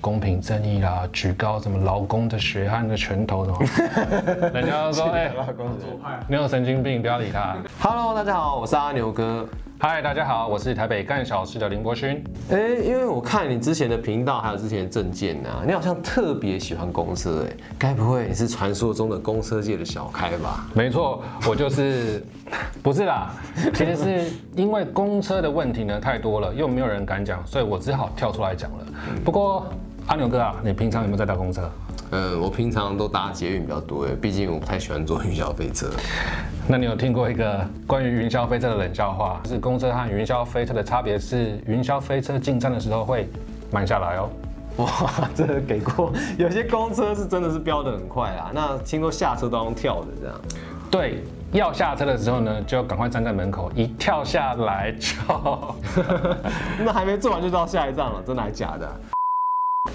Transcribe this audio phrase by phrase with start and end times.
[0.00, 3.52] 公平正义啦，举高什么劳工的血汗的拳头的，
[4.54, 5.28] 人家都说哎，
[6.28, 7.56] 你有神经病，不要理他。
[7.80, 9.44] Hello，大家好，我是阿牛哥。
[9.80, 12.22] 嗨，大家好，我是台北干小事的林柏勋。
[12.52, 20.64] 哎、因为我看你之前的频道还有之前的证件啊，你好像特别喜欢公车，哎，该不会你是传说中的公车界的小开吧？
[20.74, 22.24] 没错，我就是，
[22.84, 23.32] 不是啦，
[23.74, 28.86] 其实是因为公车的问题呢太多了，又没有人敢讲，所以我只好跳出来讲了。
[29.24, 29.66] 不过
[30.08, 31.70] 阿牛哥啊，你平常有没有在搭公车？
[32.12, 35.90] 嗯，我平常都搭捷运比较多，哎，毕竟我不太喜欢坐云霄飞车。
[36.66, 39.38] 那你有听过一个关于云霄飞车的冷笑话？
[39.44, 43.28] 就是公车和云霄飞车的差别是，云霄飞车进站的时候会
[43.70, 44.30] 慢下来哦。
[44.78, 50.40] 哇，这个给过，有些公车是真的是飙得很快啊，那听说下车都要用跳的这样。
[50.90, 55.12] 对，要下车的时候呢，就要赶快站在门口，一跳下来就。
[56.82, 58.94] 那还没坐完就到下一站了，真的还假的啊、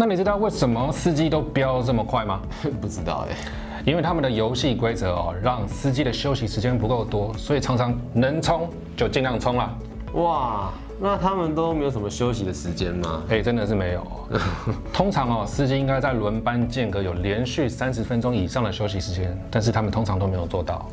[0.00, 2.40] 那你知道为什么司机都飙这么快吗？
[2.80, 3.36] 不知道哎、
[3.84, 9.76] 因为他们的游戏规则哦，让司机的休息时间不够多，所以常常能冲就尽量冲啦。
[10.12, 13.24] 哇，那他们都没有什么休息的时间吗？
[13.28, 14.40] 哎，真的是没有哦。
[14.94, 20.88] 通常哦，司机应该在轮班间隔有连续三十分钟以上的休息时间，但是他们通常都没有做到。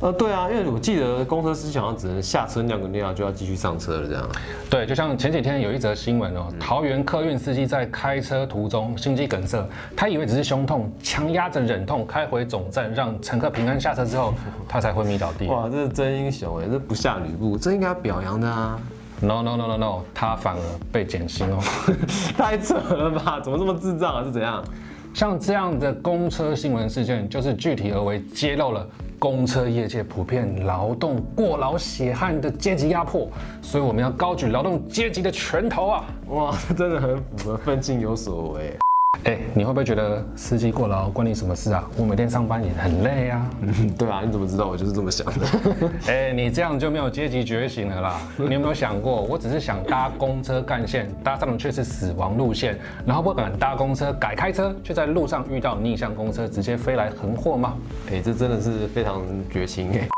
[0.00, 4.28] 呃，对啊，因为我记得公车司机好像只能下车尿个尿就要继续上车了，这样。
[4.68, 14.34] 对，就像前几天有一则新闻哦，桃园客运司机在开车途中心肌梗塞，他以为只是胸痛，强压着忍痛开回总站，让乘客平安下车之后，
[14.68, 15.46] 他才昏迷倒地。
[15.46, 18.78] 哇，这是真英雄哎，这不下吕布，这应该要表扬的啊
[19.20, 20.60] ！No no no no no，他反而
[20.92, 21.58] 被减薪哦。
[22.36, 23.40] 太扯了吧？
[23.40, 24.24] 怎么这么智障啊？
[24.24, 24.62] 是怎样？
[25.14, 28.84] 像这样的公车新闻事件，就是具体而为揭露了
[29.24, 33.26] 公车业界普遍劳动过劳血汗的阶级压迫，
[33.62, 36.04] 所以我们要高举劳动阶级的拳头啊！
[36.28, 38.76] 哇，这真的很符合奋进有所为。
[39.24, 41.84] 哎，你会不会觉得司机过劳关你什么事啊？
[41.96, 43.50] 我每天上班也很累啊。
[43.62, 45.46] 嗯， 对啊，你怎么知道我就是这么想的？
[46.12, 48.20] 哎，你这样就没有阶级觉醒了啦！
[48.36, 57.74] 你有没有想过，我只是想搭公车干线，搭上的却是死亡路线，然后不敢搭公车改开车，却在路上遇到逆向公车直接飞来横祸吗？
[58.10, 60.08] 哎，这真的是非常绝情哎。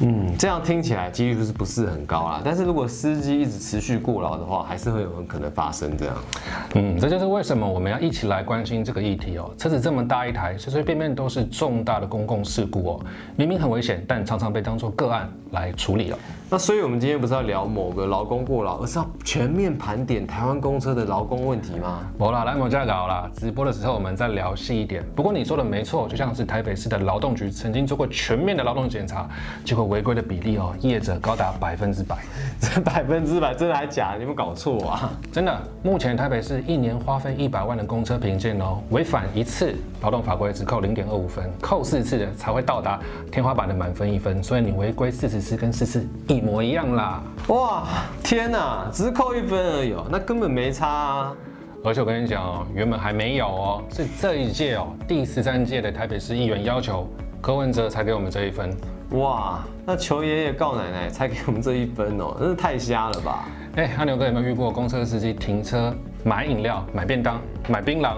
[0.00, 2.40] 嗯，这样听起来几率是不是很高啦？
[2.44, 6.16] 但是如果司机一直持续过劳的话，还是会有很可能发生这样。
[6.74, 9.50] 嗯，这就是为什么我们要一起来关心这个议题哦。
[9.56, 13.00] 车子这么大一台，随随便便都是重大的公共事故哦。
[13.36, 16.18] 明明很危险，但常常被当作个案来处理了。
[16.50, 22.00] 那所以，我们今天不是要聊某个劳工过劳，而是要全面盘点台湾公车的劳工问题吗？
[22.18, 23.28] 好啦，来某家搞啦。
[23.34, 25.02] 直播的时候我们再聊细一点。
[25.16, 29.28] 不过你说的没错，就像是台北市的劳动局曾经做过全面的劳动检查，
[29.64, 32.18] 结果违规的比例哦，业者高达百分之百。
[32.60, 34.18] 这 百分之百真的还假的？
[34.18, 35.10] 你有没有搞错啊？
[35.32, 43.00] 真的，目前台北市一年花费一百万的公车评鉴哦，违反一次劳动法规只扣零点二五分，扣四次的才会到达
[43.32, 47.22] 天花板的满分一分，所以你违规四十次跟四次一模一样啦。
[47.48, 47.84] 哇，
[48.22, 51.36] 天哪，只是扣一分而已哦，那根本没差啊。
[51.84, 57.06] 而且我跟你讲哦，原本还没有哦，是这一届哦，第十三届的台北市议员要求
[57.42, 58.74] 柯文哲才给我们这一分。
[59.10, 63.46] 哇，那求爷爷告奶奶才给我们这一分哦，真是太瞎了吧？
[63.76, 65.94] 哎，阿牛哥有没有遇过公车司机停车
[66.24, 67.38] 买饮料、买便当、
[67.68, 68.16] 买槟榔？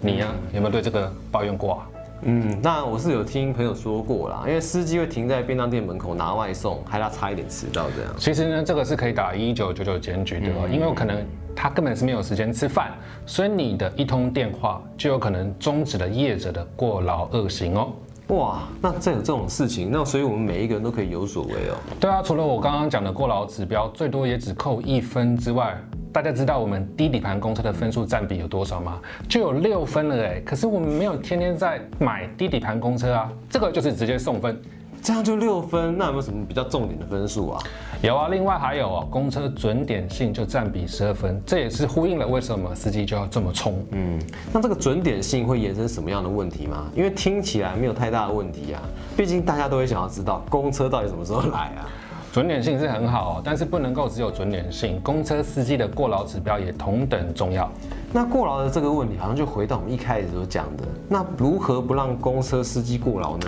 [0.00, 1.88] 你呀、有没有对这个抱怨过啊？
[2.22, 8.14] 嗯，那我是有听朋友说过啦，因为司机会停在便当店门口拿外送，害他差一点迟到这样。
[8.16, 11.22] 其实呢，这个是可以打一九九九检举的哦，因为可能
[11.54, 12.92] 他根本是没有时间吃饭，
[13.26, 17.92] 所以你的一通电话就有可能终止了业者的过劳恶行哦。
[18.28, 21.76] 哇，那这有这种事情，那所以我们每一个人都可以有所为哦。
[22.00, 25.76] 对啊，除了我刚刚讲的过劳指标最多也只扣一分之外，
[26.14, 29.00] 大家知道我们低底盘公车的分数占比有多少吗？
[29.28, 34.56] 就有六分了哎，可是我们没有天天在买低底盘公车啊，这个就是直接送分。
[35.02, 37.60] 这样就六分，那有没有什么比较重点的分数啊？
[38.00, 43.84] 有啊，另外还有哦，公车准点性就占比十二分，这也是呼应了为什么司机就要这么冲。
[43.90, 44.16] 嗯，
[44.52, 46.88] 那这个准点性会衍生什么样的问题吗？
[46.94, 48.80] 因为听起来没有太大的问题啊，
[49.16, 51.90] 毕竟大家都会想要知道公车到底什么时候来啊。
[52.34, 57.70] 准点性是很好，但是不能够只有准点性，公车司机的过劳指标也同等重要。
[58.14, 63.46] 那过劳的这个问题，好像就回到我们一开始所讲的，那如何不让公车司机过劳呢？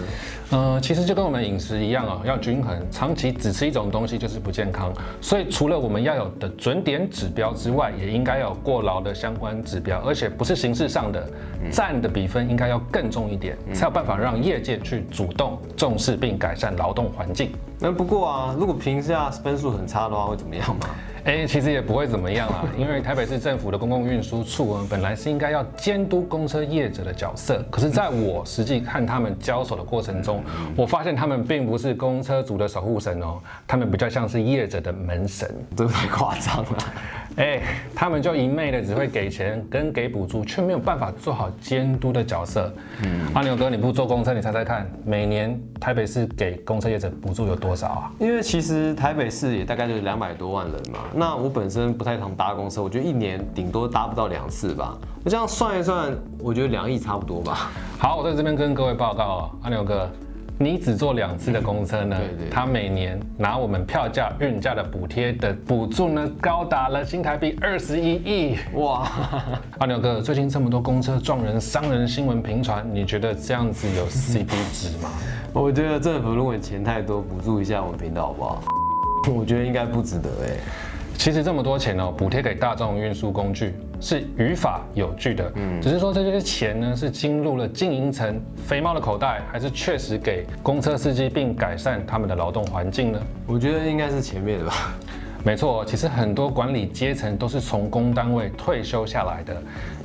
[0.51, 4.93] 呃，其实就跟我们饮食一样哦，要均衡，长期只吃一种东西就是不健康。
[5.21, 11.25] 所以除了我们要有的准点指标之外，也应该有过劳的相关指标，而且不是形式上的，
[11.71, 17.53] 占的比分应该要更重一点，才有办法让业界去主动重视并改善劳动环境。
[17.79, 20.89] 那不过啊，如果评价分数很差的话，会怎么样吗？
[21.27, 30.41] 哎，其实也不会怎么样啊， 因为台北市政府的公共运输处呢，本来是应该要监督公车业者的角色，可是在我实际看他们交手的过程中，
[30.77, 36.79] 我发现他们并不是公车族的守护神哦，他们比较像是业者的门神，这太夸张了。
[37.37, 37.61] 哎，
[37.95, 42.73] 他们就一昧的只会给钱跟给补助，却没有办法做好监督的角色。
[43.03, 48.13] 嗯，阿牛哥，你不坐公车，你猜猜看，每年台北市给公车业者补助有多少啊？
[48.19, 51.01] 因为其实台北市也大概就是两百多万人嘛。
[51.19, 54.95] 那我本身不太常搭公车，我觉得一年顶多搭不到两次吧。
[55.25, 57.71] 我这样算一算，我觉得两亿差不多吧。
[57.99, 60.09] 好，我在这边跟各位报告哦，阿牛哥。
[60.59, 62.17] 你只坐两次的公车呢？
[62.51, 68.57] 他每年拿我们票价、运价的补贴的补助呢，高达了新台币二十一亿！
[68.75, 69.07] 哇！
[69.79, 75.11] 阿牛哥，最近这么多公车撞人、伤人新闻频传，你觉得这样子有 CP 值吗？
[75.53, 78.63] 我觉得政府如果钱太多，补助一下我们频道好不好？
[79.35, 80.57] 我觉得应该不值得哎。
[81.19, 93.21] 其实这么多钱哦，补贴给大众运输工具是于法有据的，嗯，只是说这些钱呢是进入了经营层肥猫的口袋，还是确实给公车司机并改善他们的劳动环境呢？
[93.47, 94.95] 我觉得应该是前面的吧。
[95.43, 99.57] 没错，其实很多管理阶层都是从公单位退休下来的，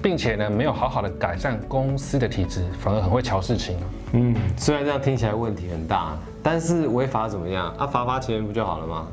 [0.01, 3.75] 并且呢没有好好的改善公司的体制，反而很会瞧事情。
[4.13, 7.73] 嗯，虽然这样听起来问题很大，但是违法怎么样？
[7.77, 9.07] 啊，罚罚钱不就好了吗？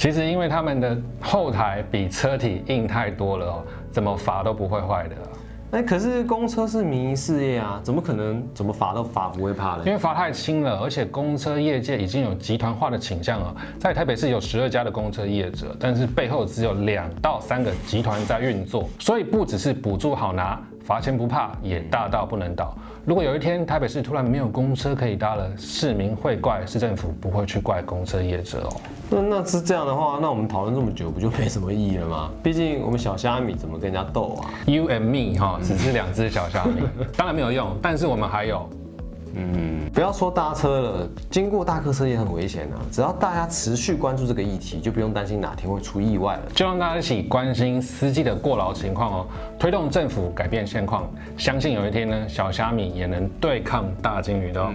[0.00, 3.62] 其实因为他们的后台比车体硬太多了哦，
[3.92, 5.14] 怎么罚都不会坏的。
[5.72, 9.84] 哎，可是公车是民营事业啊，怎么可能怎么罚都罚不会怕的？
[9.84, 13.54] 因为罚太轻了，而且公车业界已经有集团化的倾向了。
[13.78, 20.58] 在台北市有十二家的公车业者，但是背后只有两到三个集团在运作，所以不只是补助好拿。
[20.82, 22.74] 罚钱不怕，也大到不能倒。
[23.06, 28.80] 如果有一天台北市突然没有公车可以搭了，市民会怪市政府，不会去怪公车业者哦。
[29.08, 32.30] 那那是这样的话，那我们讨论这么久，不就没什么意义了吗？
[32.42, 36.82] 毕竟我们小虾米怎么跟人家斗啊？You and me 哈，只是两只小虾米，
[37.16, 37.76] 当然没有用。
[37.80, 38.68] 但是我们还有。
[39.34, 42.80] 嗯，不要说搭车了，经过大客车也很危险啊。
[42.90, 46.42] 只要大家持续关注这个议题，就不用担心哪天会出意外了。
[46.54, 49.26] 就让大家一起关心司机的过劳情况哦，
[49.58, 51.08] 推动政府改变现况。
[51.36, 54.66] 相信有一天呢，小虾米也能对抗大金鱼的。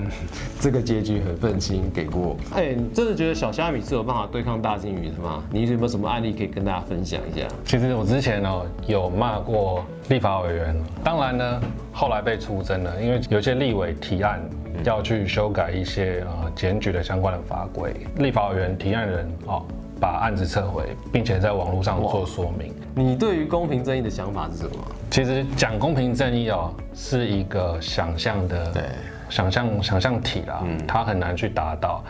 [0.60, 2.36] 这个结局很愤青给过。
[2.54, 5.44] 哎，你真的觉得小虾米是有办法对抗大金鱼的吗？
[5.52, 7.46] 你有没有什么案例可以跟大家分享一下？
[7.66, 11.62] 其实我之前哦有骂过立法委员，当然呢。
[11.98, 14.42] 后来被出征了，因为有些立委提案
[14.84, 19.66] 要去修改一些呃检举的相关的法规，立法委员提案人哦
[19.98, 22.74] 把案子撤回，并且在网络上做说明。
[22.94, 24.72] 你对于公平正义的想法是什么？
[25.10, 28.84] 其实讲公平正义哦是一个想象的，对，
[29.30, 32.04] 想象想象体啦，嗯，它很难去达到。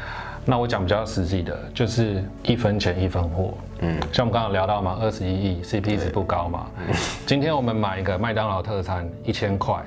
[0.48, 3.56] 那我讲比较实际的，就是一分钱一分货。
[3.80, 6.68] 嗯，像我们刚刚聊到嘛，二十一亿 CP 值不高嘛。
[7.26, 9.84] 今天我们买一个麦当劳特餐一千块，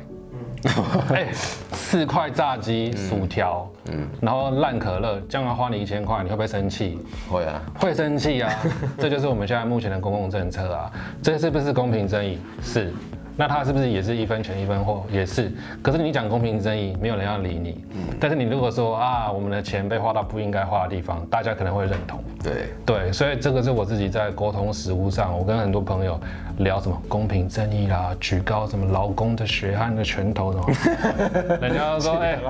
[1.15, 6.99] 哎，四块炸鸡、薯条，嗯，然后烂可乐，这样花你一千块，你会不会生气？
[7.31, 8.53] 会啊，会生气啊。
[8.99, 12.39] 这就是我们现在目前的公共政策啊，这是不是公平正义？
[12.63, 12.93] 是。
[13.39, 15.05] 那他是不是也是一分钱一分货？
[15.13, 15.53] 也是。
[15.81, 17.85] 可是你讲公平正义，没有人要理你。
[17.95, 18.01] 嗯。
[18.19, 22.21] 但是你如果说啊，我们的钱被花到不应该花的地方，大家可能会认同。
[22.43, 22.53] 对
[22.85, 26.19] 对，所以这个是我自己在沟通实务上，我跟很多朋友
[26.59, 31.59] 聊什么公平正义啦，举高什么劳工的血汗的拳头什么。
[31.63, 32.41] 人家说哎，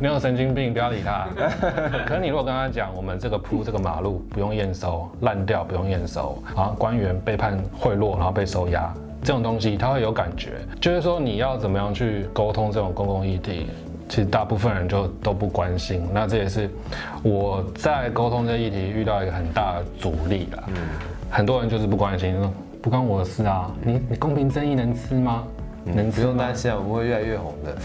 [0.00, 1.28] 你有神经病，不要理他。
[2.04, 8.92] 可是你如果跟他讲，我们这个铺这个马路不用验收，烂掉不用验收，然后，官员被判贿赂然后被收押。
[9.24, 13.68] 这种东西他会有感觉，就是说你要怎么样去沟通这种公共议题，
[14.08, 16.02] 其实大部分人就都不关心。
[16.12, 16.68] 那这也是
[17.22, 20.64] 我在沟通这议题遇到一个很大的阻力了。
[20.68, 20.74] 嗯，
[21.30, 22.34] 很多人就是不关心，
[22.82, 23.70] 不关我的事啊。
[23.82, 25.44] 你你公平正义能吃吗？
[25.84, 27.76] 能不用担心，我们会越来越红的。